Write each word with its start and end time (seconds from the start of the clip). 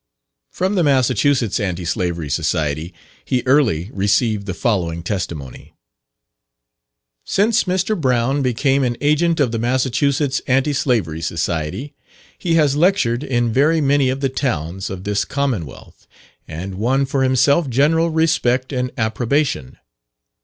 From 0.51 0.73
the 0.73 0.83
Massachusetts 0.83 1.59
Anti 1.59 1.85
Slavery 1.85 2.27
Society 2.27 2.91
he 3.23 3.43
early 3.45 3.91
received 3.93 4.47
the 4.47 4.55
following 4.55 5.03
testimony: 5.03 5.75
"Since 7.23 7.65
Mr. 7.65 7.95
Brown 7.95 8.41
became 8.41 8.81
an 8.83 8.97
agent 8.99 9.39
of 9.39 9.51
the 9.51 9.59
Massachusetts 9.59 10.41
Anti 10.47 10.73
Slavery 10.73 11.21
Society, 11.21 11.93
he 12.35 12.55
has 12.55 12.75
lectured 12.75 13.23
in 13.23 13.53
very 13.53 13.79
many 13.79 14.09
of 14.09 14.21
the 14.21 14.29
towns 14.29 14.89
of 14.89 15.03
this 15.03 15.23
Commonwealth, 15.23 16.07
and 16.47 16.79
won 16.79 17.05
for 17.05 17.21
himself 17.21 17.69
general 17.69 18.09
respect 18.09 18.73
and 18.73 18.89
approbation. 18.97 19.77